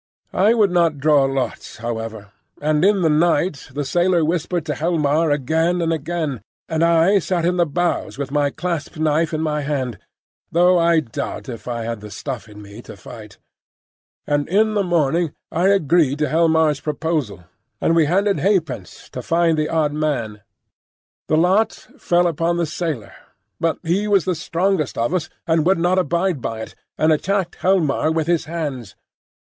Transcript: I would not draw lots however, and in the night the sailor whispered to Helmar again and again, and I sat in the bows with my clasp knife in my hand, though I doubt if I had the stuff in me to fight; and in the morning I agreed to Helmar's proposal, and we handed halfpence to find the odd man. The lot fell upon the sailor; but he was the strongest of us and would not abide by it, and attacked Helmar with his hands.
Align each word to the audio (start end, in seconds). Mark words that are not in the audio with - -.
I 0.33 0.55
would 0.55 0.71
not 0.71 0.97
draw 0.97 1.25
lots 1.25 1.77
however, 1.77 2.31
and 2.59 2.83
in 2.83 3.03
the 3.03 3.09
night 3.11 3.69
the 3.71 3.85
sailor 3.85 4.25
whispered 4.25 4.65
to 4.65 4.73
Helmar 4.73 5.29
again 5.29 5.79
and 5.79 5.93
again, 5.93 6.41
and 6.67 6.83
I 6.83 7.19
sat 7.19 7.45
in 7.45 7.57
the 7.57 7.67
bows 7.67 8.17
with 8.17 8.31
my 8.31 8.49
clasp 8.49 8.97
knife 8.97 9.31
in 9.31 9.41
my 9.41 9.61
hand, 9.61 9.99
though 10.51 10.79
I 10.79 11.01
doubt 11.01 11.47
if 11.47 11.67
I 11.67 11.83
had 11.83 12.01
the 12.01 12.09
stuff 12.09 12.49
in 12.49 12.63
me 12.63 12.81
to 12.81 12.97
fight; 12.97 13.37
and 14.25 14.49
in 14.49 14.73
the 14.73 14.81
morning 14.83 15.33
I 15.51 15.67
agreed 15.67 16.17
to 16.17 16.29
Helmar's 16.29 16.79
proposal, 16.79 17.43
and 17.79 17.95
we 17.95 18.05
handed 18.07 18.39
halfpence 18.39 19.07
to 19.11 19.21
find 19.21 19.55
the 19.55 19.69
odd 19.69 19.93
man. 19.93 20.41
The 21.27 21.37
lot 21.37 21.73
fell 21.99 22.25
upon 22.25 22.57
the 22.57 22.65
sailor; 22.65 23.13
but 23.59 23.77
he 23.83 24.07
was 24.07 24.25
the 24.25 24.33
strongest 24.33 24.97
of 24.97 25.13
us 25.13 25.29
and 25.45 25.63
would 25.67 25.77
not 25.77 25.99
abide 25.99 26.41
by 26.41 26.61
it, 26.61 26.73
and 26.97 27.11
attacked 27.13 27.57
Helmar 27.57 28.09
with 28.09 28.25
his 28.25 28.45
hands. 28.45 28.95